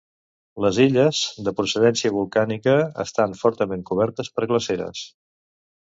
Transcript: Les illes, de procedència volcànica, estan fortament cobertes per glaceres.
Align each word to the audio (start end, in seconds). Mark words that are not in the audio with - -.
Les 0.63 0.77
illes, 0.85 1.19
de 1.49 1.53
procedència 1.59 2.11
volcànica, 2.17 2.73
estan 3.07 3.39
fortament 3.43 3.87
cobertes 3.91 4.33
per 4.39 4.51
glaceres. 4.53 5.05